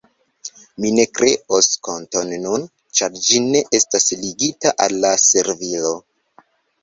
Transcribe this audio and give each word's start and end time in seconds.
Mi 0.83 0.89
ne 0.99 1.03
kreos 1.17 1.67
konton 1.87 2.31
nun, 2.45 2.63
ĉar 2.99 3.19
ĝi 3.27 3.41
ne 3.49 3.61
estas 3.79 4.09
ligita 4.23 4.71
al 4.87 4.97
la 5.03 5.11
servilo. 5.27 5.93